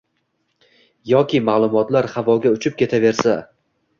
yoki 1.09 1.41
maʼlumotlar 1.51 2.09
havoga 2.15 2.53
uchib 2.57 2.79
ketaversa 2.83 3.39